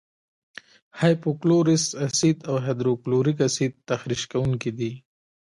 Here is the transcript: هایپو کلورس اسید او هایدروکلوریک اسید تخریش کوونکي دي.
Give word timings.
هایپو 0.99 1.29
کلورس 1.41 1.83
اسید 2.05 2.37
او 2.49 2.55
هایدروکلوریک 2.65 3.37
اسید 3.47 3.73
تخریش 3.89 4.23
کوونکي 4.31 4.71
دي. 4.77 4.91